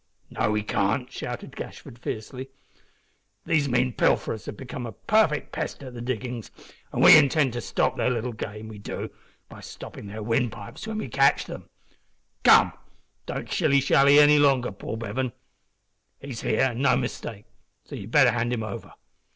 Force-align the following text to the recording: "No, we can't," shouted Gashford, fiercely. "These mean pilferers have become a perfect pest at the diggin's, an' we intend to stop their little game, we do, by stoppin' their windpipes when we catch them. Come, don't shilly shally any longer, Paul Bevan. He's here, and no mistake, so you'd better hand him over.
"No, 0.31 0.49
we 0.49 0.63
can't," 0.63 1.11
shouted 1.11 1.55
Gashford, 1.55 1.99
fiercely. 1.99 2.49
"These 3.45 3.69
mean 3.69 3.93
pilferers 3.93 4.45
have 4.47 4.57
become 4.57 4.87
a 4.87 4.93
perfect 4.93 5.51
pest 5.51 5.83
at 5.83 5.93
the 5.93 6.01
diggin's, 6.01 6.49
an' 6.91 7.01
we 7.01 7.15
intend 7.15 7.53
to 7.53 7.61
stop 7.61 7.97
their 7.97 8.09
little 8.09 8.33
game, 8.33 8.67
we 8.67 8.79
do, 8.79 9.11
by 9.47 9.59
stoppin' 9.61 10.07
their 10.07 10.23
windpipes 10.23 10.87
when 10.87 10.97
we 10.97 11.07
catch 11.07 11.45
them. 11.45 11.69
Come, 12.43 12.73
don't 13.27 13.53
shilly 13.53 13.79
shally 13.79 14.17
any 14.17 14.39
longer, 14.39 14.71
Paul 14.71 14.97
Bevan. 14.97 15.33
He's 16.19 16.41
here, 16.41 16.69
and 16.71 16.81
no 16.81 16.97
mistake, 16.97 17.45
so 17.85 17.93
you'd 17.95 18.09
better 18.09 18.31
hand 18.31 18.51
him 18.51 18.63
over. 18.63 18.93